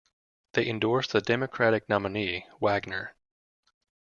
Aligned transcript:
They 0.53 0.67
endorsed 0.67 1.11
the 1.13 1.21
Democratic 1.21 1.87
nominee 1.87 2.47
Wagner. 2.59 3.13